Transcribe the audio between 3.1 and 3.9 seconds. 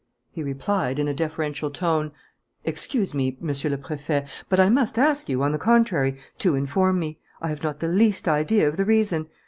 me, Monsieur le